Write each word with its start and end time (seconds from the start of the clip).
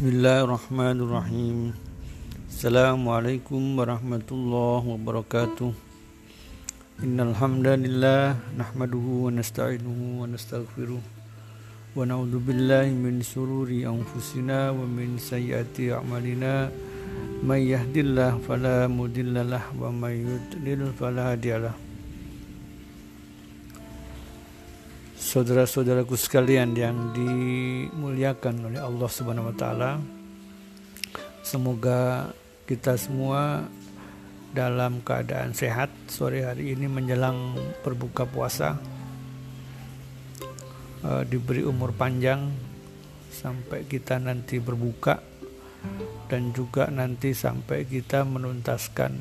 بسم 0.00 0.16
الله 0.16 0.38
الرحمن 0.48 0.96
الرحيم 1.04 1.58
السلام 2.48 3.00
عليكم 3.04 3.60
ورحمة 3.76 4.28
الله 4.32 4.80
وبركاته 4.96 5.70
إن 7.04 7.20
الحمد 7.20 7.66
لله 7.84 8.24
نحمده 8.56 9.06
ونستعينه 9.28 9.98
ونستغفره 10.24 11.02
ونعوذ 12.00 12.34
بالله 12.48 12.86
من 12.96 13.20
شرور 13.20 13.68
أنفسنا 13.68 14.72
ومن 14.72 15.20
سيئات 15.20 15.76
أعمالنا 15.76 16.72
من 17.44 17.60
يهد 17.60 17.96
الله 18.00 18.40
فلا 18.48 18.88
مضل 18.88 19.36
له 19.52 19.64
ومن 19.76 20.12
يضلل 20.32 20.96
فلا 20.96 21.36
هادي 21.36 21.60
له 21.60 21.89
Saudara-saudaraku 25.30 26.18
sekalian 26.18 26.74
yang 26.74 27.14
dimuliakan 27.14 28.66
oleh 28.66 28.82
Allah 28.82 29.06
Subhanahu 29.06 29.46
wa 29.46 29.54
taala. 29.54 30.02
Semoga 31.46 32.34
kita 32.66 32.98
semua 32.98 33.62
dalam 34.50 34.98
keadaan 35.06 35.54
sehat 35.54 35.86
sore 36.10 36.42
hari 36.42 36.74
ini 36.74 36.90
menjelang 36.90 37.54
berbuka 37.86 38.26
puasa. 38.26 38.74
Uh, 41.06 41.22
diberi 41.22 41.62
umur 41.62 41.94
panjang 41.94 42.50
sampai 43.30 43.86
kita 43.86 44.18
nanti 44.18 44.58
berbuka 44.58 45.22
dan 46.26 46.50
juga 46.50 46.90
nanti 46.90 47.38
sampai 47.38 47.86
kita 47.86 48.26
menuntaskan 48.26 49.14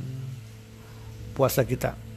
puasa 1.37 1.61
kita 1.69 2.08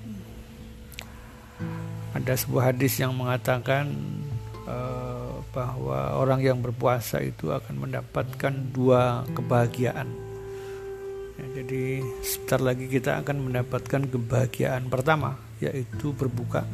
ada 2.13 2.33
sebuah 2.37 2.73
hadis 2.73 3.01
yang 3.01 3.17
mengatakan 3.17 3.89
uh, 4.69 5.41
bahwa 5.53 6.17
orang 6.17 6.41
yang 6.45 6.59
berpuasa 6.61 7.21
itu 7.25 7.53
akan 7.53 7.89
mendapatkan 7.89 8.53
dua 8.73 9.25
kebahagiaan. 9.33 10.09
Ya, 11.41 11.47
jadi 11.61 12.05
sebentar 12.21 12.61
lagi 12.61 12.87
kita 12.89 13.25
akan 13.25 13.49
mendapatkan 13.49 14.03
kebahagiaan 14.09 14.93
pertama 14.93 15.41
yaitu 15.61 16.13
berbuka. 16.13 16.69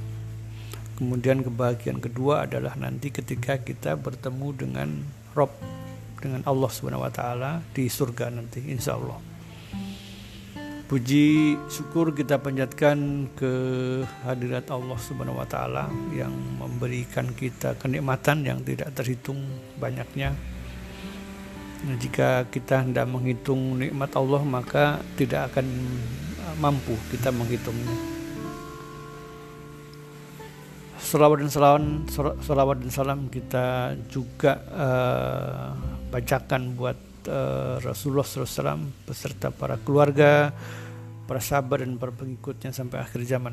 Kemudian 0.98 1.46
kebahagiaan 1.46 2.02
kedua 2.02 2.50
adalah 2.50 2.74
nanti 2.74 3.14
ketika 3.14 3.62
kita 3.62 3.94
bertemu 3.94 4.48
dengan 4.58 4.88
Rob 5.38 5.54
dengan 6.18 6.42
Allah 6.42 6.70
Subhanahu 6.74 7.06
wa 7.06 7.12
taala 7.14 7.62
di 7.70 7.86
surga 7.86 8.34
nanti 8.34 8.66
insya 8.66 8.98
Allah. 8.98 9.27
Puji 10.88 11.52
syukur 11.68 12.16
kita 12.16 12.40
panjatkan 12.40 13.28
ke 13.36 13.52
hadirat 14.24 14.72
Allah 14.72 14.96
Subhanahu 14.96 15.36
wa 15.36 15.44
taala 15.44 15.84
yang 16.16 16.32
memberikan 16.32 17.28
kita 17.36 17.76
kenikmatan 17.76 18.40
yang 18.40 18.64
tidak 18.64 18.96
terhitung 18.96 19.36
banyaknya. 19.76 20.32
Nah, 21.84 21.96
jika 22.00 22.48
kita 22.48 22.88
tidak 22.88 23.04
menghitung 23.04 23.76
nikmat 23.76 24.16
Allah 24.16 24.40
maka 24.48 25.04
tidak 25.20 25.52
akan 25.52 25.68
mampu 26.56 26.96
kita 27.12 27.36
menghitungnya. 27.36 27.96
Salawat 31.04 31.44
dan 31.44 31.52
salam, 31.52 31.84
salawat 32.40 32.80
dan 32.80 32.88
salam 32.88 33.28
kita 33.28 33.92
juga 34.08 34.56
uh, 34.72 35.76
bacakan 36.08 36.72
buat 36.80 36.96
Rasulullah 37.84 38.24
SAW 38.24 38.88
beserta 39.04 39.52
para 39.52 39.76
keluarga, 39.76 40.50
para 41.28 41.38
sahabat 41.44 41.84
dan 41.84 42.00
para 42.00 42.10
pengikutnya 42.10 42.72
sampai 42.72 43.04
akhir 43.04 43.20
zaman. 43.28 43.52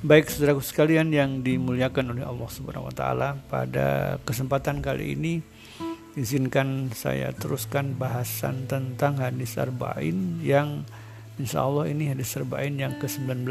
Baik 0.00 0.28
saudaraku 0.28 0.60
sekalian 0.60 1.08
yang 1.12 1.40
dimuliakan 1.40 2.16
oleh 2.16 2.24
Allah 2.24 2.48
Subhanahu 2.52 2.88
wa 2.88 2.94
taala, 2.94 3.36
pada 3.48 4.16
kesempatan 4.24 4.84
kali 4.84 5.16
ini 5.16 5.40
izinkan 6.16 6.88
saya 6.96 7.32
teruskan 7.36 7.92
bahasan 7.96 8.64
tentang 8.64 9.20
hadis 9.20 9.60
arba'in 9.60 10.40
yang 10.40 10.84
insya 11.36 11.68
Allah 11.68 11.92
ini 11.92 12.08
hadis 12.08 12.32
arba'in 12.40 12.80
yang 12.80 12.96
ke-19 12.96 13.44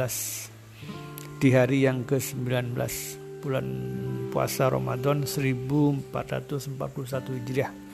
di 1.38 1.50
hari 1.54 1.86
yang 1.86 2.02
ke-19 2.10 2.74
bulan 3.46 3.68
puasa 4.34 4.74
Ramadan 4.74 5.22
1441 5.30 6.10
Hijriah. 7.38 7.85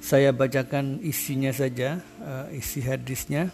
Saya 0.00 0.32
bacakan 0.32 0.98
isinya 1.04 1.52
saja, 1.52 2.00
uh, 2.24 2.48
isi 2.50 2.80
hadisnya. 2.80 3.52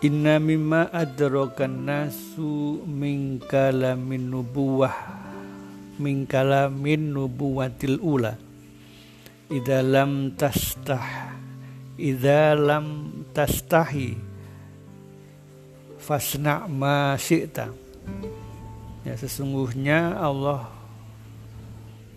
Inna 0.00 0.40
mimma 0.40 0.88
adrakan 0.94 1.84
nasu 1.84 2.80
min 2.88 3.36
kalamin 3.36 4.32
nubuwah 4.32 5.20
min 6.00 6.24
kalamin 6.24 7.12
nubuwatil 7.12 8.00
ula 8.00 8.40
idza 9.52 9.84
lam 9.84 10.32
tastah 10.32 11.36
idza 12.00 12.56
lam 12.56 13.12
tastahi 13.36 14.16
fasna 16.00 16.64
ma 16.64 17.12
syi'ta 17.20 17.68
ya 19.04 19.12
sesungguhnya 19.20 20.16
Allah 20.16 20.79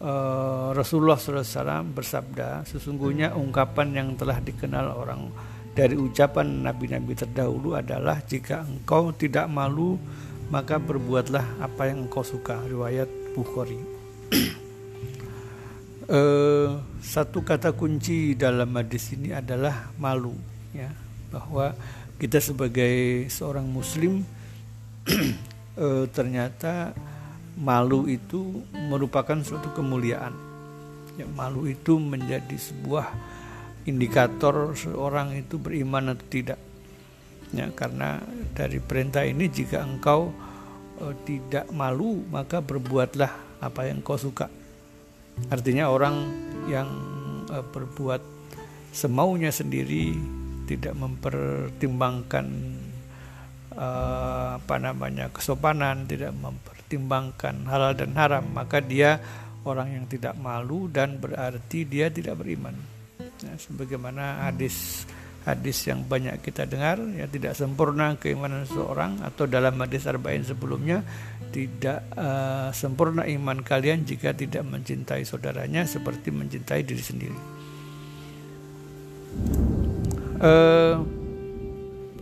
uh, 0.04 0.76
Rasulullah 0.76 1.16
SAW 1.16 1.88
bersabda, 1.96 2.68
sesungguhnya 2.68 3.34
ungkapan 3.34 3.96
yang 3.96 4.10
telah 4.20 4.38
dikenal 4.44 4.92
orang 4.94 5.32
dari 5.74 5.98
ucapan 5.98 6.62
nabi-nabi 6.62 7.18
terdahulu 7.18 7.74
adalah 7.74 8.22
jika 8.22 8.62
engkau 8.62 9.10
tidak 9.16 9.50
malu 9.50 9.98
maka 10.54 10.78
berbuatlah 10.78 11.66
apa 11.66 11.90
yang 11.90 12.06
engkau 12.06 12.22
suka. 12.22 12.62
Riwayat 12.70 13.10
Bukhari. 13.34 13.82
uh, 16.12 16.78
satu 17.14 17.42
kata 17.42 17.74
kunci 17.74 18.38
dalam 18.38 18.70
hadis 18.78 19.18
ini 19.18 19.34
adalah 19.34 19.90
malu, 19.98 20.38
ya 20.76 20.94
bahwa 21.34 21.74
kita 22.22 22.38
sebagai 22.38 23.26
seorang 23.34 23.66
Muslim 23.66 24.22
uh, 25.82 26.06
ternyata 26.16 26.94
malu 27.60 28.10
itu 28.10 28.66
merupakan 28.74 29.38
suatu 29.42 29.70
kemuliaan. 29.74 30.34
Ya, 31.14 31.30
malu 31.30 31.70
itu 31.70 32.02
menjadi 32.02 32.58
sebuah 32.58 33.06
indikator 33.86 34.74
seorang 34.74 35.38
itu 35.38 35.62
beriman 35.62 36.18
atau 36.18 36.26
tidak. 36.26 36.60
Ya, 37.54 37.70
karena 37.70 38.18
dari 38.58 38.82
perintah 38.82 39.22
ini 39.22 39.46
jika 39.46 39.86
engkau 39.86 40.34
e, 40.98 41.06
tidak 41.30 41.70
malu 41.70 42.26
maka 42.34 42.66
berbuatlah 42.66 43.62
apa 43.62 43.82
yang 43.86 44.02
kau 44.02 44.18
suka. 44.18 44.50
Artinya 45.54 45.94
orang 45.94 46.16
yang 46.66 46.90
e, 47.46 47.58
berbuat 47.62 48.22
semaunya 48.90 49.54
sendiri 49.54 50.18
tidak 50.66 50.98
mempertimbangkan 50.98 52.46
e, 53.70 53.88
apa 54.58 54.76
namanya 54.82 55.30
kesopanan, 55.30 56.10
tidak 56.10 56.34
memper 56.34 56.83
mempertimbangkan 56.98 57.66
halal 57.70 57.94
dan 57.98 58.12
haram 58.14 58.46
maka 58.54 58.80
dia 58.80 59.18
orang 59.64 59.96
yang 59.96 60.06
tidak 60.06 60.36
malu 60.38 60.92
dan 60.92 61.18
berarti 61.18 61.88
dia 61.88 62.12
tidak 62.12 62.40
beriman. 62.44 62.76
Ya, 63.44 63.56
sebagaimana 63.60 64.48
hadis 64.48 65.08
hadis 65.44 65.84
yang 65.84 66.08
banyak 66.08 66.40
kita 66.40 66.64
dengar 66.64 67.04
ya 67.20 67.28
tidak 67.28 67.52
sempurna 67.60 68.16
keimanan 68.16 68.64
seseorang 68.64 69.20
atau 69.28 69.44
dalam 69.44 69.76
hadis 69.76 70.08
arba'in 70.08 70.44
sebelumnya 70.48 71.04
tidak 71.52 72.08
uh, 72.16 72.72
sempurna 72.72 73.28
iman 73.28 73.60
kalian 73.60 74.08
jika 74.08 74.32
tidak 74.32 74.64
mencintai 74.64 75.28
saudaranya 75.28 75.84
seperti 75.84 76.32
mencintai 76.32 76.82
diri 76.88 77.04
sendiri. 77.04 77.40
Uh, 80.44 81.00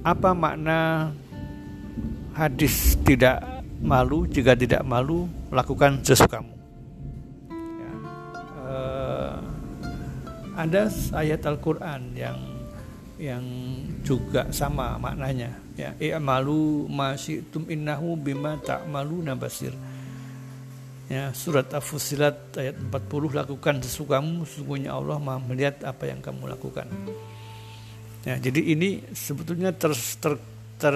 apa 0.02 0.30
makna 0.34 1.10
hadis 2.34 2.98
tidak 3.06 3.61
malu 3.82 4.30
jika 4.30 4.54
tidak 4.54 4.86
malu 4.86 5.26
lakukan 5.50 6.00
sesukamu. 6.06 6.54
Ya. 7.52 7.94
uh, 8.62 9.36
ada 10.56 10.88
ayat 11.18 11.42
Al-Quran 11.44 12.14
yang 12.14 12.38
yang 13.22 13.46
juga 14.06 14.50
sama 14.54 14.98
maknanya. 15.02 15.54
Ya 15.78 15.98
i'malu 15.98 16.86
masyitum 16.90 17.66
innahu 17.70 18.14
bima 18.18 18.58
ta'malu 18.62 19.26
nabasir 19.26 19.74
ya 21.12 21.36
surat 21.36 21.68
Al-Fusilat 21.76 22.56
ayat 22.56 22.80
40 22.80 23.36
lakukan 23.36 23.84
sesukamu 23.84 24.48
sesungguhnya 24.48 24.96
Allah 24.96 25.20
Maha 25.20 25.44
melihat 25.44 25.84
apa 25.84 26.08
yang 26.08 26.24
kamu 26.24 26.48
lakukan. 26.48 26.88
Ya 28.24 28.40
jadi 28.40 28.62
ini 28.64 29.04
sebetulnya 29.12 29.76
ter, 29.76 29.92
ter, 29.92 30.40
ter, 30.80 30.96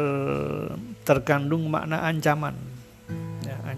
terkandung 1.04 1.68
makna 1.68 2.08
ancaman 2.08 2.56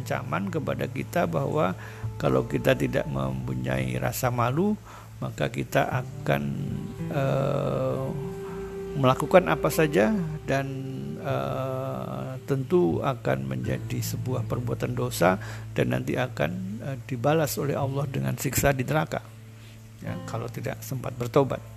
ancaman 0.08 0.48
kepada 0.48 0.88
kita 0.88 1.28
bahwa 1.28 1.76
kalau 2.16 2.48
kita 2.48 2.72
tidak 2.72 3.04
mempunyai 3.12 4.00
rasa 4.00 4.32
malu 4.32 4.80
maka 5.20 5.52
kita 5.52 5.84
akan 5.92 6.44
uh, 7.12 8.08
melakukan 8.96 9.52
apa 9.52 9.68
saja 9.68 10.16
dan 10.48 10.66
uh, 11.20 12.40
tentu 12.48 13.04
akan 13.04 13.52
menjadi 13.52 14.00
sebuah 14.00 14.48
perbuatan 14.48 14.96
dosa 14.96 15.36
dan 15.76 15.92
nanti 15.92 16.16
akan 16.16 16.52
uh, 16.80 16.98
dibalas 17.04 17.60
oleh 17.60 17.76
Allah 17.76 18.08
dengan 18.08 18.40
siksa 18.40 18.72
di 18.72 18.88
neraka 18.88 19.20
ya, 20.00 20.16
kalau 20.24 20.48
tidak 20.48 20.80
sempat 20.80 21.12
bertobat. 21.20 21.77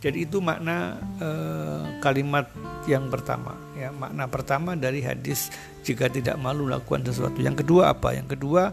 Jadi 0.00 0.24
itu 0.24 0.40
makna 0.40 0.96
eh, 1.20 2.00
kalimat 2.00 2.48
yang 2.88 3.12
pertama. 3.12 3.52
Ya, 3.76 3.92
makna 3.92 4.24
pertama 4.32 4.72
dari 4.72 5.04
hadis 5.04 5.52
jika 5.84 6.08
tidak 6.08 6.40
malu 6.40 6.64
lakukan 6.64 7.04
sesuatu. 7.04 7.36
Yang 7.36 7.64
kedua 7.64 7.92
apa? 7.92 8.16
Yang 8.16 8.36
kedua 8.36 8.72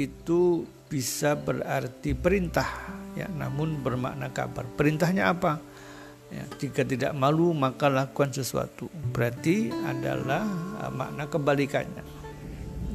itu 0.00 0.64
bisa 0.86 1.36
berarti 1.36 2.16
perintah, 2.16 2.68
ya, 3.12 3.28
namun 3.28 3.84
bermakna 3.84 4.32
kabar. 4.32 4.64
Perintahnya 4.64 5.36
apa? 5.36 5.60
Ya, 6.32 6.42
jika 6.58 6.82
tidak 6.82 7.12
malu 7.12 7.52
maka 7.52 7.92
lakukan 7.92 8.32
sesuatu. 8.32 8.88
Berarti 9.12 9.70
adalah 9.70 10.42
uh, 10.82 10.90
makna 10.90 11.28
kebalikannya. 11.28 12.04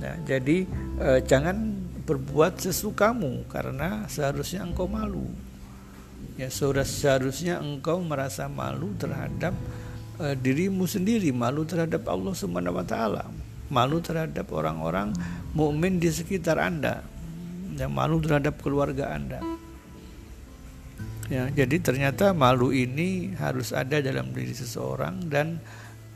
Ya, 0.02 0.18
jadi 0.26 0.66
eh, 0.98 1.22
jangan 1.30 1.78
berbuat 2.10 2.58
sesukamu 2.58 3.46
karena 3.46 4.10
seharusnya 4.10 4.66
engkau 4.66 4.90
malu 4.90 5.30
ya 6.40 6.48
seharusnya 6.52 7.60
engkau 7.60 8.00
merasa 8.04 8.48
malu 8.48 8.94
terhadap 8.96 9.56
uh, 10.20 10.36
dirimu 10.38 10.88
sendiri 10.88 11.34
malu 11.36 11.68
terhadap 11.68 12.08
Allah 12.08 12.34
Subhanahu 12.36 12.80
wa 12.80 12.86
taala 12.86 13.28
malu 13.72 14.04
terhadap 14.04 14.52
orang-orang 14.52 15.16
mukmin 15.56 15.98
di 15.98 16.12
sekitar 16.12 16.60
Anda 16.60 17.02
yang 17.80 17.96
malu 17.96 18.20
terhadap 18.20 18.60
keluarga 18.60 19.16
Anda. 19.16 19.40
Ya 21.32 21.48
jadi 21.48 21.80
ternyata 21.80 22.36
malu 22.36 22.76
ini 22.76 23.32
harus 23.40 23.72
ada 23.72 24.04
dalam 24.04 24.36
diri 24.36 24.52
seseorang 24.52 25.32
dan 25.32 25.64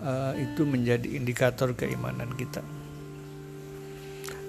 uh, 0.03 0.35
itu 0.35 0.67
menjadi 0.67 1.07
indikator 1.15 1.71
keimanan 1.71 2.35
kita. 2.35 2.59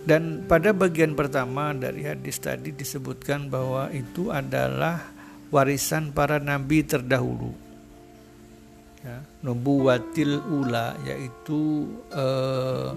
Dan 0.06 0.46
pada 0.46 0.70
bagian 0.74 1.14
pertama 1.14 1.70
dari 1.74 2.06
hadis 2.06 2.38
tadi 2.42 2.74
disebutkan 2.74 3.46
bahwa 3.50 3.90
itu 3.94 4.30
adalah 4.34 5.15
warisan 5.50 6.10
para 6.10 6.42
nabi 6.42 6.82
terdahulu. 6.82 7.54
Ya, 9.06 9.22
nubuwatil 9.38 10.42
ula 10.50 10.98
yaitu 11.06 11.86
eh, 12.10 12.90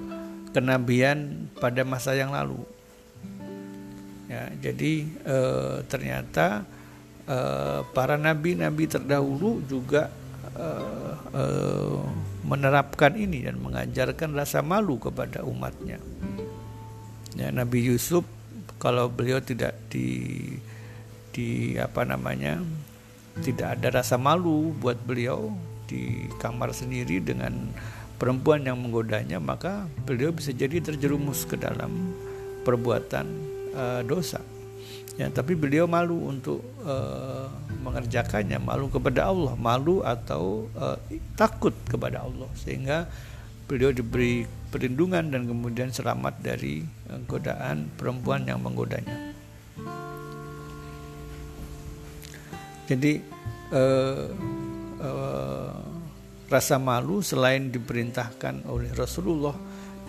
kenabian 0.50 1.46
pada 1.62 1.86
masa 1.86 2.18
yang 2.18 2.34
lalu. 2.34 2.58
Ya 4.26 4.50
jadi 4.58 5.06
eh, 5.06 5.78
ternyata 5.86 6.66
eh, 7.30 7.86
para 7.94 8.18
nabi-nabi 8.18 8.90
terdahulu 8.90 9.62
juga 9.70 10.10
eh, 10.58 11.14
eh, 11.38 11.98
menerapkan 12.42 13.14
ini 13.14 13.46
dan 13.46 13.62
mengajarkan 13.62 14.34
rasa 14.34 14.66
malu 14.66 14.98
kepada 14.98 15.46
umatnya. 15.46 16.02
Ya 17.38 17.54
Nabi 17.54 17.86
Yusuf 17.86 18.26
kalau 18.82 19.12
beliau 19.14 19.38
tidak 19.38 19.78
di 19.94 20.42
di 21.34 21.78
apa 21.78 22.04
namanya 22.06 22.62
tidak 23.40 23.80
ada 23.80 24.02
rasa 24.02 24.20
malu 24.20 24.76
buat 24.76 25.00
beliau 25.00 25.54
di 25.90 26.28
kamar 26.38 26.76
sendiri 26.76 27.24
dengan 27.24 27.72
perempuan 28.20 28.62
yang 28.68 28.78
menggodanya 28.78 29.40
maka 29.40 29.88
beliau 30.04 30.30
bisa 30.36 30.52
jadi 30.52 30.84
terjerumus 30.84 31.48
ke 31.48 31.56
dalam 31.56 32.14
perbuatan 32.68 33.26
uh, 33.74 34.02
dosa. 34.04 34.44
Ya 35.16 35.28
tapi 35.28 35.52
beliau 35.56 35.84
malu 35.84 36.32
untuk 36.32 36.64
uh, 36.84 37.52
mengerjakannya 37.84 38.60
malu 38.60 38.88
kepada 38.88 39.28
Allah 39.28 39.56
malu 39.60 40.00
atau 40.04 40.68
uh, 40.76 41.00
takut 41.36 41.76
kepada 41.88 42.24
Allah. 42.24 42.48
Sehingga 42.56 43.08
beliau 43.68 43.92
diberi 43.92 44.48
perlindungan 44.70 45.32
dan 45.32 45.48
kemudian 45.48 45.90
selamat 45.90 46.40
dari 46.44 46.86
godaan 47.26 47.90
perempuan 47.98 48.46
yang 48.46 48.62
menggodanya 48.62 49.29
Jadi 52.90 53.22
eh, 53.70 54.28
eh, 54.98 55.74
rasa 56.50 56.76
malu 56.82 57.22
selain 57.22 57.70
diperintahkan 57.70 58.66
oleh 58.66 58.90
Rasulullah 58.98 59.54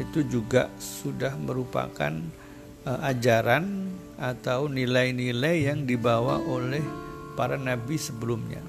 itu 0.00 0.24
juga 0.24 0.72
sudah 0.80 1.36
merupakan 1.36 2.08
eh, 2.88 3.00
ajaran 3.04 3.92
atau 4.16 4.72
nilai-nilai 4.72 5.68
yang 5.68 5.84
dibawa 5.84 6.40
oleh 6.40 6.80
para 7.36 7.60
nabi 7.60 8.00
sebelumnya. 8.00 8.64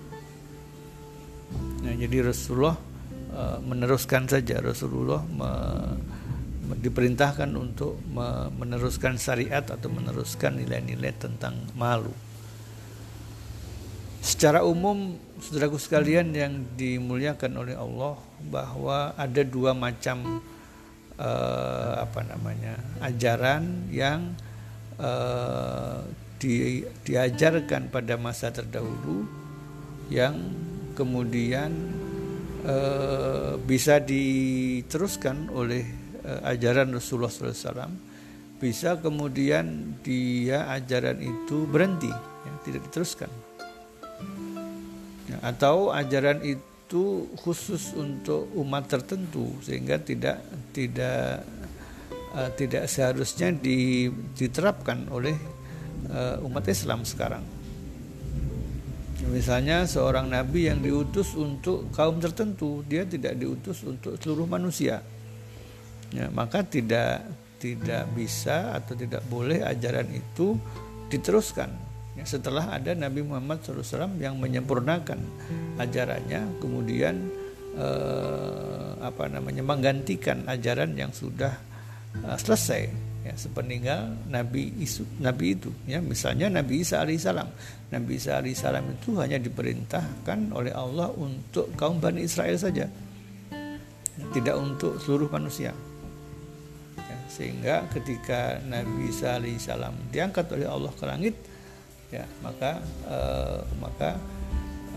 Nah, 1.80 1.96
jadi 1.96 2.28
Rasulullah 2.28 2.76
eh, 3.32 3.58
meneruskan 3.64 4.28
saja 4.28 4.60
Rasulullah 4.60 5.24
me, 5.24 5.52
diperintahkan 6.72 7.52
untuk 7.56 8.00
meneruskan 8.56 9.20
syariat 9.20 9.64
atau 9.64 9.92
meneruskan 9.92 10.56
nilai-nilai 10.56 11.12
tentang 11.20 11.56
malu. 11.76 12.31
Secara 14.22 14.62
umum, 14.62 15.18
saudaraku 15.42 15.82
sekalian 15.82 16.30
yang 16.30 16.62
dimuliakan 16.78 17.58
oleh 17.58 17.74
Allah, 17.74 18.22
bahwa 18.54 19.18
ada 19.18 19.42
dua 19.42 19.74
macam 19.74 20.46
uh, 21.18 21.94
apa 22.06 22.22
namanya 22.30 22.78
ajaran 23.02 23.90
yang 23.90 24.38
uh, 25.02 26.06
di, 26.38 26.86
diajarkan 27.02 27.90
pada 27.90 28.14
masa 28.22 28.54
terdahulu, 28.54 29.26
yang 30.14 30.38
kemudian 30.94 31.74
uh, 32.62 33.58
bisa 33.58 33.98
diteruskan 33.98 35.50
oleh 35.50 35.82
uh, 36.22 36.46
ajaran 36.46 36.94
Rasulullah 36.94 37.34
SAW, 37.34 37.90
bisa 38.62 39.02
kemudian 39.02 39.98
dia 40.06 40.70
ajaran 40.70 41.18
itu 41.26 41.66
berhenti, 41.66 42.14
ya, 42.14 42.52
tidak 42.62 42.86
diteruskan 42.86 43.50
atau 45.42 45.90
ajaran 45.90 46.46
itu 46.46 47.26
khusus 47.42 47.98
untuk 47.98 48.46
umat 48.54 48.86
tertentu 48.86 49.50
sehingga 49.66 49.98
tidak 49.98 50.38
tidak 50.70 51.42
uh, 52.38 52.50
tidak 52.54 52.86
seharusnya 52.86 53.50
di, 53.50 54.08
diterapkan 54.38 55.10
oleh 55.10 55.34
uh, 56.14 56.46
umat 56.46 56.66
Islam 56.70 57.02
sekarang. 57.02 57.44
Misalnya 59.22 59.86
seorang 59.86 60.34
nabi 60.34 60.66
yang 60.66 60.82
diutus 60.82 61.38
untuk 61.38 61.94
kaum 61.94 62.18
tertentu, 62.18 62.82
dia 62.90 63.06
tidak 63.06 63.38
diutus 63.38 63.86
untuk 63.86 64.18
seluruh 64.18 64.50
manusia. 64.50 65.06
Ya, 66.12 66.28
maka 66.34 66.66
tidak 66.66 67.24
tidak 67.62 68.10
bisa 68.18 68.74
atau 68.74 68.98
tidak 68.98 69.22
boleh 69.30 69.62
ajaran 69.62 70.10
itu 70.10 70.58
diteruskan 71.08 71.70
Ya, 72.12 72.28
setelah 72.28 72.76
ada 72.76 72.92
Nabi 72.92 73.24
Muhammad 73.24 73.64
SAW 73.64 74.20
yang 74.20 74.36
menyempurnakan 74.36 75.20
ajarannya, 75.80 76.60
kemudian 76.60 77.32
eh, 77.80 78.92
apa 79.00 79.32
namanya 79.32 79.64
menggantikan 79.64 80.44
ajaran 80.46 80.92
yang 81.00 81.16
sudah 81.16 81.56
eh, 82.20 82.38
selesai 82.38 83.12
ya 83.22 83.38
sepeninggal 83.38 84.34
Nabi 84.34 84.82
Isu, 84.82 85.06
Nabi 85.22 85.54
itu 85.54 85.70
ya 85.86 86.02
misalnya 86.02 86.50
Nabi 86.50 86.82
Isa 86.82 87.06
alaihissalam 87.06 87.46
Nabi 87.94 88.18
Isa 88.18 88.42
alaihissalam 88.42 88.82
itu 88.98 89.14
hanya 89.22 89.38
diperintahkan 89.38 90.50
oleh 90.50 90.74
Allah 90.74 91.14
untuk 91.14 91.70
kaum 91.78 92.02
Bani 92.02 92.26
Israel 92.26 92.58
saja 92.58 92.90
tidak 94.32 94.56
untuk 94.60 95.02
seluruh 95.02 95.30
manusia. 95.34 95.74
Ya, 96.98 97.18
sehingga 97.32 97.76
ketika 97.90 98.62
Nabi 98.68 99.10
Isa 99.10 99.42
alaihissalam 99.42 100.14
diangkat 100.14 100.46
oleh 100.54 100.68
Allah 100.68 100.92
ke 100.94 101.04
langit 101.08 101.36
ya 102.12 102.28
maka 102.44 102.84
uh, 103.08 103.64
maka 103.80 104.20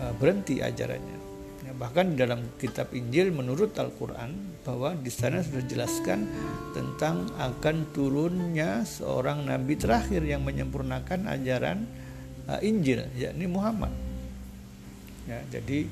uh, 0.03 0.13
berhenti 0.19 0.59
ajarannya. 0.59 1.17
Ya, 1.65 1.73
bahkan 1.73 2.13
dalam 2.13 2.45
kitab 2.61 2.93
Injil 2.93 3.33
menurut 3.33 3.73
Al-Quran 3.73 4.61
bahwa 4.61 4.93
di 4.93 5.09
sana 5.09 5.41
sudah 5.41 5.65
dijelaskan 5.65 6.29
tentang 6.77 7.25
akan 7.41 7.89
turunnya 7.89 8.85
seorang 8.85 9.49
nabi 9.49 9.73
terakhir 9.73 10.21
yang 10.21 10.45
menyempurnakan 10.45 11.25
ajaran 11.25 11.89
uh, 12.51 12.59
Injil 12.61 13.09
yakni 13.17 13.49
Muhammad. 13.49 13.89
Ya 15.25 15.41
jadi 15.49 15.89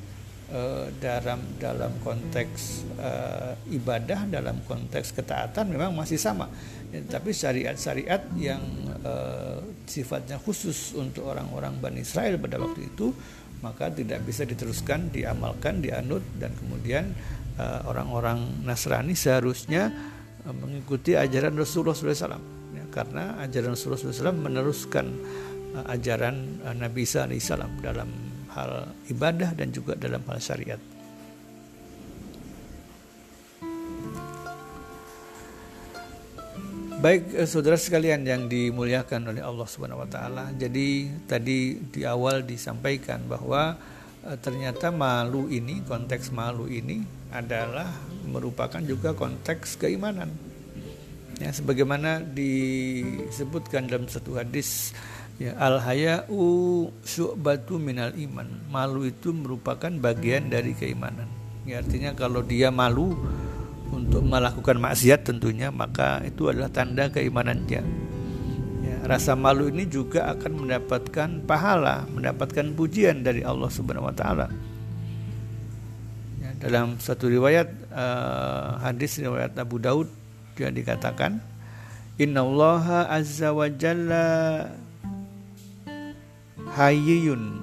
uh, 0.54 0.94
dalam 1.02 1.42
dalam 1.58 1.90
konteks 2.06 2.86
uh, 3.02 3.58
ibadah 3.74 4.30
dalam 4.30 4.62
konteks 4.70 5.16
ketaatan 5.16 5.74
memang 5.74 5.96
masih 5.98 6.22
sama 6.22 6.52
ya, 6.94 7.02
tapi 7.10 7.34
syariat-syariat 7.34 8.22
yang 8.38 8.62
uh, 9.02 9.58
sifatnya 9.90 10.38
khusus 10.38 10.94
untuk 10.94 11.34
orang-orang 11.34 11.74
Bani 11.82 12.06
Israel 12.06 12.38
pada 12.38 12.62
waktu 12.62 12.94
itu 12.94 13.10
maka 13.66 13.90
tidak 13.90 14.22
bisa 14.28 14.46
diteruskan 14.46 15.10
diamalkan 15.10 15.82
dianut 15.82 16.22
dan 16.38 16.54
kemudian 16.54 17.10
uh, 17.58 17.82
orang-orang 17.90 18.62
Nasrani 18.62 19.18
seharusnya 19.18 19.90
uh, 20.46 20.54
mengikuti 20.54 21.18
ajaran 21.18 21.58
Rasulullah 21.58 21.98
SAW 21.98 22.38
ya, 22.78 22.86
karena 22.94 23.42
ajaran 23.42 23.74
Rasulullah 23.74 24.00
SAW 24.00 24.38
meneruskan 24.38 25.06
uh, 25.74 25.86
ajaran 25.90 26.62
uh, 26.62 26.76
Nabi 26.78 27.10
Isa 27.10 27.26
alaihissalam 27.26 27.82
dalam 27.82 28.10
hal 28.54 28.94
ibadah 29.10 29.58
dan 29.58 29.74
juga 29.74 29.98
dalam 29.98 30.22
hal 30.30 30.38
syariat. 30.38 30.93
Baik 37.04 37.36
eh, 37.36 37.44
saudara 37.44 37.76
sekalian 37.76 38.24
yang 38.24 38.48
dimuliakan 38.48 39.36
oleh 39.36 39.44
Allah 39.44 39.68
Subhanahu 39.68 40.08
wa 40.08 40.08
taala. 40.08 40.56
Jadi 40.56 41.12
tadi 41.28 41.76
di 41.76 42.08
awal 42.08 42.48
disampaikan 42.48 43.28
bahwa 43.28 43.76
eh, 44.24 44.40
ternyata 44.40 44.88
malu 44.88 45.52
ini 45.52 45.84
konteks 45.84 46.32
malu 46.32 46.64
ini 46.72 47.04
adalah 47.28 47.92
merupakan 48.24 48.80
juga 48.80 49.12
konteks 49.12 49.76
keimanan. 49.84 50.32
Ya 51.44 51.52
sebagaimana 51.52 52.24
disebutkan 52.24 53.92
dalam 53.92 54.08
satu 54.08 54.40
hadis 54.40 54.96
ya 55.44 55.60
al 55.60 55.84
haya'u 55.84 56.88
syu'batu 57.04 57.84
minal 57.84 58.16
iman. 58.16 58.48
Malu 58.72 59.12
itu 59.12 59.36
merupakan 59.36 59.92
bagian 59.92 60.48
dari 60.48 60.72
keimanan. 60.72 61.28
Ya 61.68 61.84
artinya 61.84 62.16
kalau 62.16 62.48
dia 62.48 62.72
malu 62.72 63.12
untuk 63.94 64.26
melakukan 64.26 64.82
maksiat 64.82 65.30
tentunya 65.30 65.70
maka 65.70 66.26
itu 66.26 66.50
adalah 66.50 66.74
tanda 66.74 67.08
keimanannya. 67.14 67.82
Ya, 68.84 68.98
rasa 69.06 69.38
malu 69.38 69.70
ini 69.70 69.86
juga 69.88 70.34
akan 70.34 70.66
mendapatkan 70.66 71.30
pahala 71.46 72.10
mendapatkan 72.10 72.74
pujian 72.74 73.22
dari 73.22 73.46
Allah 73.46 73.70
Subhanahu 73.70 74.10
Wa 74.10 74.16
Taala. 74.18 74.48
Ya, 76.42 76.50
dalam 76.60 77.00
satu 77.00 77.30
riwayat 77.32 77.72
uh, 77.94 78.82
hadis 78.84 79.22
riwayat 79.22 79.56
Abu 79.56 79.80
Daud 79.80 80.12
juga 80.58 80.74
dikatakan 80.74 81.40
Inna 82.20 82.46
Allah 82.46 83.10
Azza 83.10 83.56
wa 83.56 83.66
Jalla 83.72 84.70
Hayyun 86.76 87.63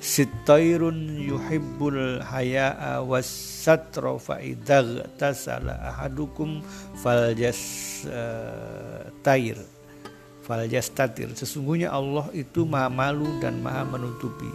Sitairun 0.00 1.20
yuhibbul 1.20 2.24
haya'a 2.24 3.04
wassatra 3.04 4.16
fa 4.16 4.40
idza 4.40 4.80
tasala 5.20 5.76
ahadukum 5.92 6.64
faljas 6.96 7.60
uh, 8.08 9.04
tair 9.20 9.60
faljastatir 10.40 11.28
sesungguhnya 11.36 11.92
Allah 11.92 12.32
itu 12.32 12.64
maha 12.64 12.88
malu 12.88 13.28
dan 13.44 13.60
maha 13.60 13.84
menutupi. 13.84 14.48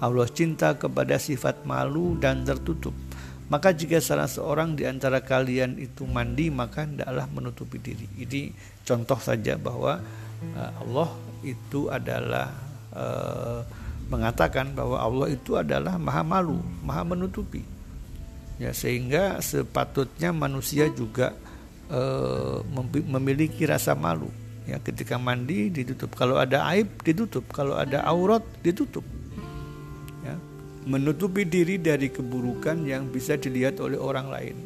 Allah 0.00 0.24
cinta 0.32 0.72
kepada 0.72 1.20
sifat 1.20 1.68
malu 1.68 2.16
dan 2.16 2.48
tertutup. 2.48 2.96
Maka 3.52 3.76
jika 3.76 4.00
salah 4.00 4.28
seorang 4.28 4.72
di 4.72 4.88
antara 4.88 5.20
kalian 5.20 5.76
itu 5.76 6.08
mandi 6.08 6.48
maka 6.48 6.88
hendaklah 6.88 7.28
menutupi 7.28 7.76
diri. 7.76 8.08
Ini 8.16 8.56
contoh 8.88 9.20
saja 9.20 9.60
bahwa 9.60 10.00
uh, 10.56 10.70
Allah 10.80 11.12
itu 11.44 11.92
adalah 11.92 12.48
uh, 12.96 13.60
mengatakan 14.08 14.72
bahwa 14.72 14.96
Allah 14.96 15.28
itu 15.32 15.54
adalah 15.54 16.00
maha 16.00 16.24
malu, 16.24 16.58
maha 16.80 17.04
menutupi. 17.04 17.62
Ya, 18.58 18.74
sehingga 18.74 19.38
sepatutnya 19.38 20.34
manusia 20.34 20.90
juga 20.90 21.36
e, 21.86 22.00
memiliki 23.06 23.68
rasa 23.68 23.94
malu. 23.94 24.32
Ya, 24.66 24.82
ketika 24.82 25.20
mandi 25.20 25.70
ditutup. 25.70 26.16
Kalau 26.18 26.40
ada 26.40 26.66
aib 26.74 26.88
ditutup. 27.04 27.46
Kalau 27.54 27.78
ada 27.78 28.02
aurat 28.02 28.42
ditutup. 28.64 29.04
Ya, 30.26 30.34
menutupi 30.88 31.46
diri 31.46 31.78
dari 31.78 32.10
keburukan 32.10 32.82
yang 32.82 33.06
bisa 33.12 33.38
dilihat 33.38 33.78
oleh 33.78 34.00
orang 34.00 34.26
lain. 34.26 34.56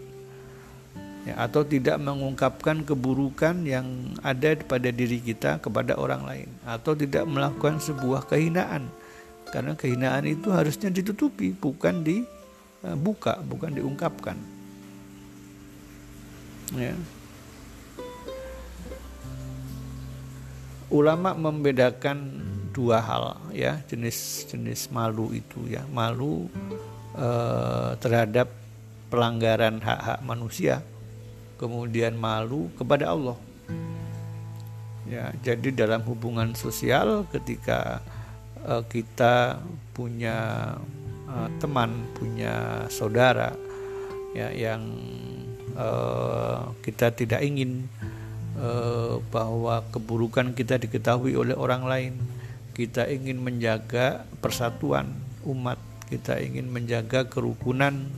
Ya, 1.23 1.39
atau 1.39 1.63
tidak 1.63 2.03
mengungkapkan 2.03 2.83
keburukan 2.83 3.63
yang 3.63 4.17
ada 4.27 4.59
pada 4.67 4.91
diri 4.91 5.23
kita 5.23 5.63
kepada 5.63 5.95
orang 5.95 6.27
lain 6.27 6.51
atau 6.67 6.99
tidak 6.99 7.23
melakukan 7.31 7.79
sebuah 7.79 8.27
kehinaan 8.27 8.91
karena 9.53 9.77
kehinaan 9.77 10.25
itu 10.25 10.49
harusnya 10.49 10.89
ditutupi, 10.89 11.53
bukan 11.53 12.01
dibuka, 12.01 13.37
eh, 13.37 13.45
bukan 13.45 13.71
diungkapkan. 13.77 14.37
Ya. 16.73 16.97
Ulama 20.89 21.37
membedakan 21.37 22.49
dua 22.73 23.05
hal 23.05 23.37
ya 23.53 23.85
jenis-jenis 23.85 24.89
malu 24.89 25.37
itu 25.37 25.69
ya 25.69 25.85
malu 25.93 26.49
eh, 27.13 27.93
terhadap 28.01 28.49
pelanggaran 29.13 29.77
hak-hak 29.85 30.25
manusia 30.25 30.81
kemudian 31.61 32.17
malu 32.17 32.73
kepada 32.81 33.13
Allah 33.13 33.37
ya 35.05 35.29
jadi 35.45 35.85
dalam 35.85 36.01
hubungan 36.09 36.57
sosial 36.57 37.29
ketika 37.29 38.01
uh, 38.67 38.83
kita 38.87 39.59
punya 39.93 40.37
uh, 41.29 41.49
teman, 41.59 42.07
punya 42.17 42.87
saudara 42.89 43.55
ya 44.33 44.49
yang 44.53 44.83
uh, 45.77 46.73
kita 46.81 47.13
tidak 47.13 47.45
ingin 47.45 47.87
uh, 48.57 49.21
bahwa 49.29 49.85
keburukan 49.93 50.57
kita 50.57 50.81
diketahui 50.81 51.37
oleh 51.37 51.57
orang 51.57 51.85
lain. 51.85 52.15
Kita 52.73 53.05
ingin 53.05 53.37
menjaga 53.45 54.25
persatuan 54.41 55.13
umat, 55.45 55.77
kita 56.09 56.41
ingin 56.41 56.73
menjaga 56.73 57.29
kerukunan 57.29 58.09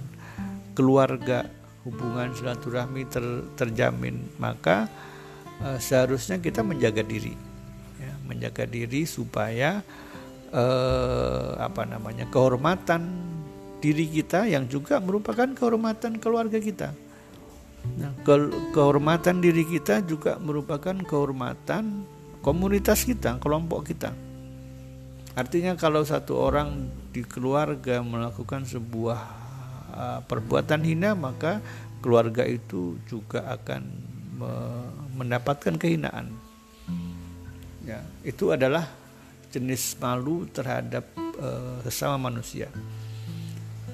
keluarga, 0.78 1.50
hubungan 1.82 2.30
silaturahmi 2.38 3.02
ter, 3.10 3.26
terjamin. 3.58 4.22
Maka 4.38 4.86
uh, 5.58 5.78
seharusnya 5.82 6.38
kita 6.38 6.62
menjaga 6.62 7.02
diri, 7.02 7.34
ya, 7.98 8.14
menjaga 8.30 8.62
diri 8.62 9.02
supaya 9.10 9.82
eh, 10.54 11.50
apa 11.58 11.82
namanya 11.84 12.30
kehormatan 12.30 13.02
diri 13.82 14.08
kita 14.08 14.48
yang 14.48 14.64
juga 14.70 15.02
merupakan 15.02 15.44
kehormatan 15.44 16.16
keluarga 16.22 16.56
kita. 16.56 16.94
Nah, 18.00 18.16
ke 18.24 18.48
kehormatan 18.72 19.44
diri 19.44 19.68
kita 19.68 20.00
juga 20.00 20.40
merupakan 20.40 20.96
kehormatan 21.04 22.08
komunitas 22.40 23.04
kita, 23.04 23.36
kelompok 23.36 23.92
kita. 23.92 24.16
Artinya 25.36 25.76
kalau 25.76 26.00
satu 26.00 26.38
orang 26.38 26.88
di 27.12 27.20
keluarga 27.26 28.00
melakukan 28.00 28.64
sebuah 28.64 29.20
uh, 29.92 30.20
perbuatan 30.24 30.80
hina, 30.80 31.12
maka 31.12 31.60
keluarga 32.00 32.48
itu 32.48 32.96
juga 33.04 33.44
akan 33.52 33.82
me 34.40 34.52
mendapatkan 35.14 35.76
kehinaan. 35.76 36.32
Ya, 37.84 38.00
itu 38.24 38.50
adalah 38.50 38.88
jenis 39.54 39.94
malu 40.02 40.50
terhadap 40.50 41.06
uh, 41.38 41.78
sesama 41.86 42.18
manusia. 42.18 42.66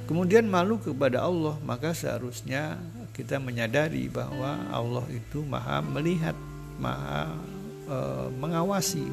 Kemudian 0.09 0.49
malu 0.49 0.81
kepada 0.81 1.23
Allah, 1.23 1.55
maka 1.63 1.93
seharusnya 1.93 2.81
kita 3.13 3.37
menyadari 3.37 4.09
bahwa 4.09 4.57
Allah 4.73 5.05
itu 5.13 5.45
maha 5.45 5.85
melihat, 5.85 6.35
maha 6.81 7.31
uh, 7.87 8.27
mengawasi. 8.41 9.05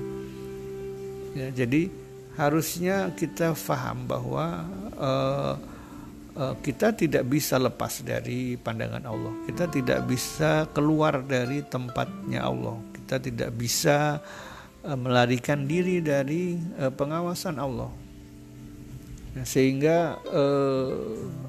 Ya, 1.36 1.54
jadi 1.54 1.92
harusnya 2.34 3.14
kita 3.14 3.54
faham 3.54 4.10
bahwa 4.10 4.66
uh, 4.98 5.56
kita 6.62 6.94
tidak 6.94 7.26
bisa 7.26 7.58
lepas 7.58 8.06
dari 8.06 8.58
pandangan 8.62 9.02
Allah. 9.10 9.34
Kita 9.50 9.66
tidak 9.74 10.06
bisa 10.06 10.70
keluar 10.70 11.26
dari 11.26 11.66
tempatnya 11.66 12.46
Allah. 12.46 12.78
Kita 12.94 13.18
tidak 13.18 13.58
bisa 13.58 14.22
melarikan 14.84 15.66
diri 15.66 16.04
dari 16.04 16.60
uh, 16.78 16.94
pengawasan 16.94 17.58
Allah. 17.58 17.90
Nah, 19.38 19.46
sehingga 19.46 20.18
uh, 20.34 20.94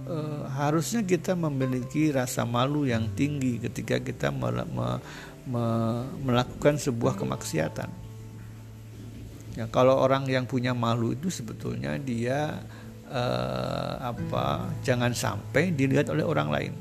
uh, 0.04 0.42
harusnya 0.52 1.00
kita 1.00 1.32
memiliki 1.32 2.12
rasa 2.12 2.44
malu 2.44 2.85
yang 2.85 3.08
tinggi 3.16 3.56
ketika 3.56 3.97
kita 3.97 4.28
me 4.28 4.61
me 4.68 4.88
me 5.49 5.64
melakukan 6.20 6.76
sebuah 6.76 7.16
kemaksiatan. 7.16 7.88
Ya, 9.56 9.64
kalau 9.73 9.99
orang 9.99 10.28
yang 10.28 10.44
punya 10.44 10.76
malu 10.76 11.16
itu 11.16 11.32
sebetulnya 11.32 11.97
dia 11.97 12.61
uh, 13.08 13.92
apa 14.12 14.68
jangan 14.85 15.16
sampai 15.16 15.73
dilihat 15.73 16.12
oleh 16.12 16.23
orang 16.23 16.49
lain. 16.52 16.73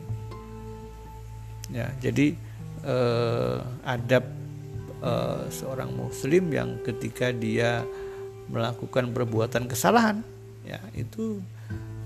Ya, 1.71 1.87
jadi 2.03 2.35
uh, 2.83 3.63
adab 3.87 4.36
uh, 5.01 5.45
seorang 5.49 5.93
muslim 5.93 6.49
yang 6.53 6.79
ketika 6.81 7.29
dia 7.33 7.83
melakukan 8.47 9.11
perbuatan 9.11 9.67
kesalahan 9.67 10.23
ya 10.63 10.79
itu 10.95 11.43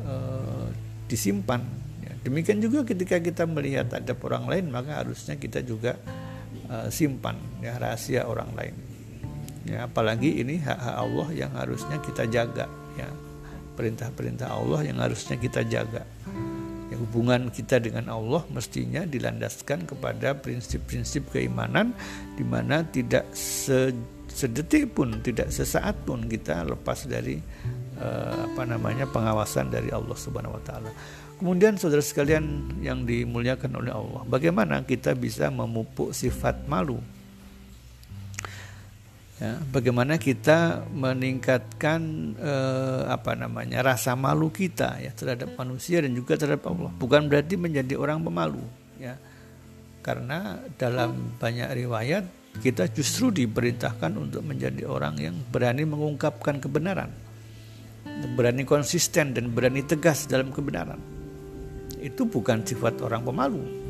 uh, 0.06 0.68
disimpan. 1.06 1.62
Ya, 2.02 2.14
demikian 2.26 2.62
juga 2.62 2.82
ketika 2.86 3.22
kita 3.22 3.46
melihat 3.46 3.94
ada 3.94 4.14
orang 4.18 4.46
lain 4.50 4.66
maka 4.74 5.06
harusnya 5.06 5.38
kita 5.38 5.62
juga 5.62 5.98
uh, 6.70 6.90
simpan 6.90 7.38
ya 7.62 7.78
rahasia 7.78 8.26
orang 8.26 8.50
lain. 8.58 8.76
Ya 9.62 9.86
apalagi 9.86 10.42
ini 10.42 10.58
hak-hak 10.58 10.96
Allah 10.98 11.28
yang 11.34 11.52
harusnya 11.54 12.02
kita 12.02 12.26
jaga 12.26 12.66
ya. 12.98 13.10
Perintah-perintah 13.72 14.52
Allah 14.52 14.84
yang 14.84 15.00
harusnya 15.00 15.40
kita 15.40 15.64
jaga 15.66 16.04
hubungan 17.02 17.50
kita 17.50 17.82
dengan 17.82 18.08
Allah 18.14 18.46
mestinya 18.54 19.02
dilandaskan 19.04 19.90
kepada 19.90 20.38
prinsip-prinsip 20.38 21.34
keimanan 21.34 21.98
di 22.38 22.46
mana 22.46 22.86
tidak 22.86 23.26
sedetik 24.30 24.94
pun 24.94 25.20
tidak 25.26 25.50
sesaat 25.50 25.98
pun 26.06 26.30
kita 26.30 26.64
lepas 26.64 27.10
dari 27.10 27.42
uh, 27.98 28.48
apa 28.48 28.64
namanya 28.64 29.10
pengawasan 29.10 29.74
dari 29.74 29.90
Allah 29.90 30.16
Subhanahu 30.16 30.56
wa 30.56 30.64
taala. 30.64 30.92
Kemudian 31.42 31.74
saudara 31.82 32.06
sekalian 32.06 32.70
yang 32.86 33.02
dimuliakan 33.02 33.82
oleh 33.82 33.90
Allah, 33.90 34.22
bagaimana 34.30 34.86
kita 34.86 35.18
bisa 35.18 35.50
memupuk 35.50 36.14
sifat 36.14 36.70
malu? 36.70 37.02
Ya, 39.42 39.58
bagaimana 39.74 40.22
kita 40.22 40.86
meningkatkan 40.94 42.02
eh, 42.38 43.02
apa 43.10 43.34
namanya 43.34 43.82
rasa 43.82 44.14
malu 44.14 44.54
kita 44.54 45.02
ya 45.02 45.10
terhadap 45.18 45.58
manusia 45.58 45.98
dan 45.98 46.14
juga 46.14 46.38
terhadap 46.38 46.70
Allah. 46.70 46.94
Bukan 46.94 47.26
berarti 47.26 47.58
menjadi 47.58 47.98
orang 47.98 48.22
pemalu, 48.22 48.62
ya. 49.02 49.18
Karena 50.06 50.62
dalam 50.78 51.42
banyak 51.42 51.74
riwayat 51.74 52.54
kita 52.62 52.86
justru 52.94 53.34
diperintahkan 53.34 54.14
untuk 54.14 54.46
menjadi 54.46 54.86
orang 54.86 55.18
yang 55.18 55.34
berani 55.50 55.90
mengungkapkan 55.90 56.62
kebenaran, 56.62 57.10
berani 58.38 58.62
konsisten 58.62 59.34
dan 59.34 59.50
berani 59.50 59.82
tegas 59.82 60.30
dalam 60.30 60.54
kebenaran 60.54 61.02
itu 62.02 62.30
bukan 62.30 62.62
sifat 62.62 63.02
orang 63.02 63.26
pemalu. 63.26 63.81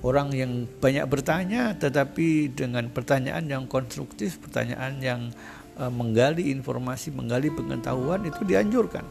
Orang 0.00 0.32
yang 0.32 0.64
banyak 0.80 1.04
bertanya 1.04 1.76
tetapi 1.76 2.56
dengan 2.56 2.88
pertanyaan 2.88 3.44
yang 3.44 3.64
konstruktif, 3.68 4.40
pertanyaan 4.40 4.96
yang 5.00 5.20
uh, 5.76 5.92
menggali 5.92 6.48
informasi, 6.48 7.12
menggali 7.12 7.52
pengetahuan 7.52 8.24
itu 8.24 8.40
dianjurkan. 8.48 9.04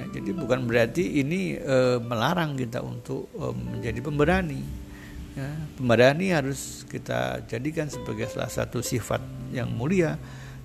Ya, 0.00 0.04
jadi 0.16 0.32
bukan 0.32 0.64
berarti 0.64 1.20
ini 1.20 1.60
uh, 1.60 2.00
melarang 2.00 2.56
kita 2.56 2.80
untuk 2.80 3.28
uh, 3.36 3.52
menjadi 3.52 4.00
pemberani. 4.00 4.64
Ya, 5.36 5.52
pemberani 5.76 6.32
harus 6.32 6.88
kita 6.88 7.44
jadikan 7.44 7.92
sebagai 7.92 8.32
salah 8.32 8.48
satu 8.48 8.80
sifat 8.80 9.20
yang 9.52 9.68
mulia 9.68 10.16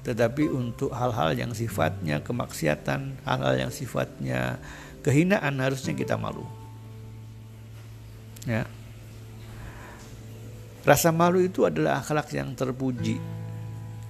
tetapi 0.06 0.46
untuk 0.54 0.94
hal-hal 0.94 1.34
yang 1.34 1.52
sifatnya 1.58 2.22
kemaksiatan, 2.22 3.26
hal-hal 3.26 3.58
yang 3.58 3.72
sifatnya 3.74 4.62
kehinaan 5.02 5.58
harusnya 5.58 5.98
kita 5.98 6.14
malu. 6.14 6.46
Ya. 8.46 8.70
Rasa 10.86 11.10
malu 11.10 11.42
itu 11.42 11.66
adalah 11.66 12.00
akhlak 12.00 12.30
yang 12.38 12.54
terpuji. 12.54 13.18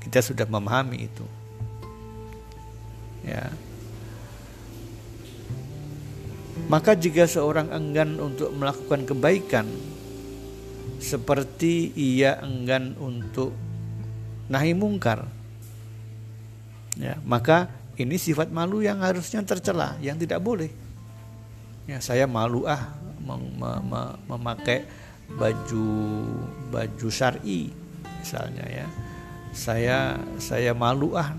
Kita 0.03 0.20
sudah 0.20 0.44
memahami 0.46 1.08
itu. 1.08 1.25
Ya. 3.25 3.50
Maka 6.67 6.94
jika 6.94 7.25
seorang 7.25 7.72
enggan 7.72 8.20
untuk 8.20 8.51
melakukan 8.53 9.08
kebaikan 9.08 9.65
seperti 11.00 11.96
ia 11.96 12.38
enggan 12.44 12.94
untuk 13.00 13.51
nahi 14.51 14.72
mungkar, 14.77 15.25
ya, 16.96 17.17
maka 17.25 17.67
ini 18.00 18.15
sifat 18.15 18.53
malu 18.53 18.86
yang 18.86 19.01
harusnya 19.03 19.44
tercela, 19.44 19.98
yang 20.00 20.15
tidak 20.15 20.39
boleh 20.39 20.86
ya 21.86 22.01
saya 22.01 22.25
malu 22.25 22.65
ah 22.65 22.98
mem 23.22 23.41
mem 23.58 23.94
memakai 24.25 24.86
baju 25.34 25.88
baju 26.70 27.08
syari 27.10 27.74
misalnya 28.22 28.65
ya. 28.70 28.88
Saya 29.55 30.20
saya 30.38 30.75
malu 30.75 31.15
ah 31.17 31.34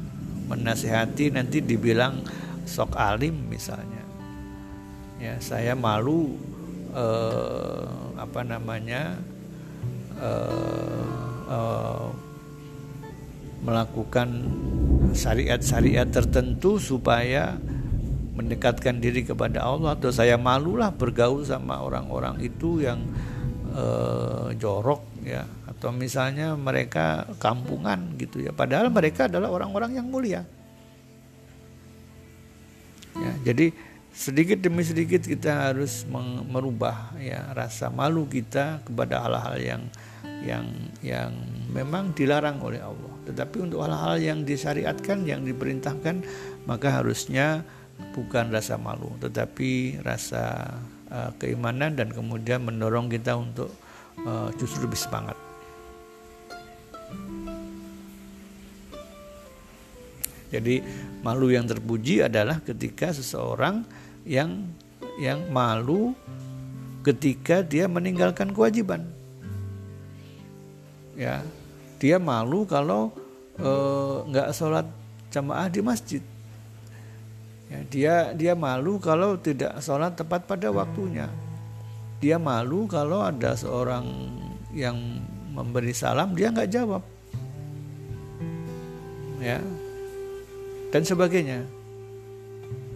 menasihati 0.50 1.31
nanti 1.31 1.62
dibilang 1.62 2.23
sok 2.66 2.99
alim 2.99 3.47
misalnya. 3.47 4.02
Ya 5.23 5.38
saya 5.38 5.78
malu 5.78 6.35
eh, 6.93 7.85
apa 8.19 8.40
namanya 8.43 9.16
eh, 10.19 11.07
eh, 11.50 12.09
melakukan 13.66 14.28
syariat-syariat 15.16 16.07
tertentu 16.07 16.78
supaya 16.78 17.59
mendekatkan 18.37 19.00
diri 19.00 19.25
kepada 19.25 19.64
Allah 19.64 19.97
atau 19.97 20.12
saya 20.12 20.37
malulah 20.37 20.93
bergaul 20.93 21.43
sama 21.43 21.81
orang-orang 21.81 22.37
itu 22.45 22.85
yang 22.85 23.00
uh, 23.76 24.49
jorok 24.56 25.04
ya. 25.21 25.45
Atau 25.68 25.92
misalnya 25.92 26.56
mereka 26.56 27.28
kampungan 27.36 28.17
gitu 28.17 28.41
ya. 28.41 28.56
Padahal 28.56 28.89
mereka 28.89 29.28
adalah 29.28 29.52
orang-orang 29.52 30.00
yang 30.00 30.08
mulia. 30.08 30.43
Ya 33.17 33.32
jadi 33.52 33.73
sedikit 34.17 34.65
demi 34.65 34.80
sedikit 34.80 35.21
kita 35.25 35.73
harus 35.73 36.08
merubah 36.49 37.12
ya 37.21 37.52
rasa 37.52 37.93
malu 37.93 38.25
kita 38.25 38.80
kepada 38.84 39.25
hal-hal 39.25 39.56
yang 39.60 39.82
yang 40.41 40.67
yang 41.04 41.32
memang 41.73 42.17
dilarang 42.17 42.60
oleh 42.65 42.80
Allah. 42.80 43.12
Tetapi 43.28 43.56
untuk 43.60 43.84
hal-hal 43.84 44.17
yang 44.21 44.39
disyariatkan 44.45 45.28
yang 45.28 45.45
diperintahkan 45.45 46.25
maka 46.65 47.00
harusnya 47.00 47.65
bukan 48.12 48.52
rasa 48.52 48.76
malu 48.76 49.12
tetapi 49.21 50.00
rasa 50.04 50.76
uh, 51.10 51.30
keimanan 51.38 51.95
dan 51.95 52.10
kemudian 52.10 52.62
mendorong 52.62 53.10
kita 53.10 53.34
untuk 53.36 53.71
uh, 54.25 54.50
justru 54.58 54.86
lebih 54.86 54.99
semangat. 54.99 55.36
Jadi 60.47 60.78
malu 61.26 61.50
yang 61.50 61.66
terpuji 61.66 62.23
adalah 62.23 62.62
ketika 62.62 63.10
seseorang 63.10 63.82
yang 64.23 64.62
yang 65.19 65.42
malu 65.50 66.14
ketika 67.02 67.66
dia 67.66 67.90
meninggalkan 67.90 68.54
kewajiban. 68.54 69.02
Ya, 71.19 71.42
dia 71.99 72.21
malu 72.21 72.69
kalau 72.69 73.08
eh, 73.56 74.16
nggak 74.28 74.49
uh, 74.52 74.54
sholat 74.54 74.86
jamaah 75.32 75.66
di 75.73 75.80
masjid 75.80 76.23
Ya, 77.67 77.81
dia 77.91 78.15
dia 78.35 78.52
malu 78.55 79.02
kalau 79.02 79.35
tidak 79.39 79.83
sholat 79.83 80.15
tepat 80.15 80.47
pada 80.47 80.71
waktunya. 80.71 81.26
Dia 82.23 82.39
malu 82.39 82.87
kalau 82.87 83.26
ada 83.26 83.59
seorang 83.59 84.07
yang 84.71 84.97
memberi 85.50 85.91
salam 85.91 86.37
dia 86.37 86.55
nggak 86.55 86.71
jawab. 86.71 87.02
Ya. 89.43 89.59
Dan 90.95 91.02
sebagainya. 91.02 91.67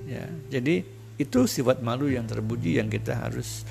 Ya, 0.07 0.27
jadi 0.51 0.83
itu 1.21 1.41
sifat 1.45 1.85
malu 1.85 2.09
yang 2.09 2.25
terpuji 2.27 2.81
yang 2.81 2.89
kita 2.89 3.13
harus 3.13 3.63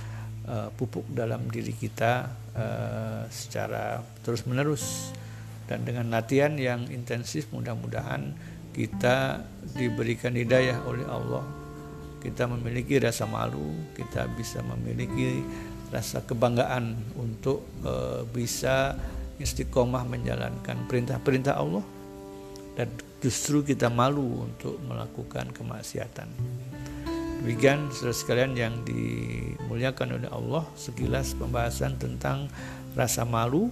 uh, 0.46 0.70
pupuk 0.76 1.04
dalam 1.12 1.50
diri 1.50 1.74
kita 1.74 2.30
uh, 2.54 3.24
secara 3.28 4.00
terus-menerus 4.22 5.12
dan 5.70 5.86
dengan 5.86 6.10
latihan 6.14 6.54
yang 6.58 6.86
intensif 6.90 7.50
mudah-mudahan 7.54 8.34
kita 8.74 9.44
diberikan 9.76 10.34
hidayah 10.34 10.82
oleh 10.86 11.06
Allah. 11.06 11.46
Kita 12.20 12.52
memiliki 12.52 13.00
rasa 13.00 13.24
malu 13.24 13.72
kita 13.96 14.28
bisa 14.36 14.60
memiliki 14.60 15.40
rasa 15.88 16.20
kebanggaan 16.22 17.00
untuk 17.16 17.64
e, 17.80 18.24
bisa 18.28 19.00
istiqomah 19.40 20.04
menjalankan 20.04 20.84
perintah-perintah 20.86 21.56
Allah. 21.56 21.84
Dan 22.76 22.92
justru 23.24 23.64
kita 23.64 23.88
malu 23.92 24.48
untuk 24.48 24.80
melakukan 24.84 25.52
kemaksiatan. 25.52 26.28
Demikian 27.40 27.88
saudara 27.96 28.16
sekalian 28.16 28.52
yang 28.52 28.76
dimuliakan 28.84 30.20
oleh 30.20 30.28
Allah 30.28 30.68
sekilas 30.76 31.40
pembahasan 31.40 31.96
tentang 31.96 32.52
rasa 33.00 33.24
malu 33.24 33.72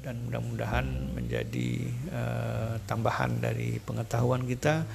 dan 0.00 0.16
mudah-mudahan 0.24 1.12
menjadi 1.12 1.70
uh, 2.08 2.74
tambahan 2.88 3.36
dari 3.36 3.76
pengetahuan 3.84 4.48
kita 4.48 4.88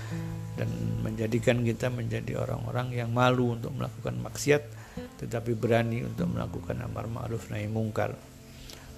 dan 0.57 0.69
menjadikan 1.05 1.61
kita 1.61 1.93
menjadi 1.93 2.41
orang-orang 2.41 2.89
yang 2.89 3.13
malu 3.13 3.53
untuk 3.53 3.77
melakukan 3.77 4.17
maksiat 4.25 4.63
tetapi 5.21 5.53
berani 5.53 6.03
untuk 6.03 6.31
melakukan 6.31 6.79
amar 6.81 7.05
ma'ruf 7.05 7.51
nahi 7.51 7.67
mungkar. 7.67 8.15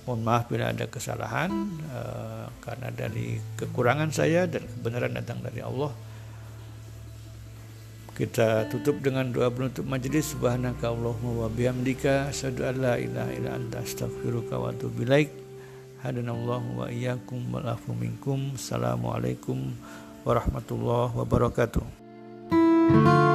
Mohon 0.08 0.22
maaf 0.24 0.48
bila 0.48 0.72
ada 0.72 0.88
kesalahan 0.88 1.52
uh, 1.92 2.48
karena 2.64 2.88
dari 2.96 3.44
kekurangan 3.60 4.08
saya 4.16 4.48
dan 4.48 4.64
kebenaran 4.64 5.12
datang 5.12 5.44
dari 5.44 5.60
Allah. 5.60 5.92
Kita 8.18 8.66
tutup 8.72 8.98
dengan 9.04 9.30
doa 9.30 9.52
penutup 9.54 9.86
majelis 9.86 10.34
subhanaka 10.34 10.90
Allahumma 10.90 11.46
wa 11.46 11.50
bihamdika 11.54 12.34
asyhadu 12.34 12.66
an 12.66 12.76
la 12.82 12.96
ilaha 12.98 13.32
illa 13.36 13.52
anta 13.54 13.84
astaghfiruka 13.84 14.58
wa 14.58 14.74
atubu 14.74 15.06
ilaik. 15.06 15.47
Hadanallahu 16.02 16.82
wa 16.82 16.92
iyyakum 16.92 17.54
wal 17.54 17.68
afu 17.68 17.94
minkum. 17.94 18.52
Assalamualaikum 18.56 19.72
warahmatullahi 20.28 21.16
wabarakatuh 21.16 23.27